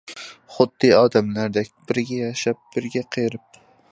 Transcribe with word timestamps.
خۇددى 0.53 0.89
ئادەملەردەك 0.99 1.69
بىرگە 1.91 2.19
ياشاپ، 2.21 2.61
بىرگە 2.77 3.07
قېرىپ. 3.17 3.63